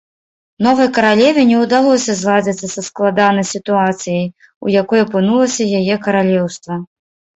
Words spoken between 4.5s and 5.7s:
у якой апынулася